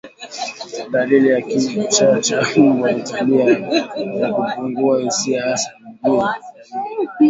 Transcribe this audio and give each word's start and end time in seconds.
Dalili 0.89 1.29
ya 1.29 1.41
kichaa 1.41 2.19
cha 2.19 2.47
mbwa 2.59 2.91
ni 2.91 3.03
tabia 3.03 3.43
ya 3.45 4.33
kupungua 4.33 4.99
hisia 5.01 5.43
hasa 5.43 5.71
miguu 6.03 6.21
ya 6.21 6.39
nyuma 6.39 6.39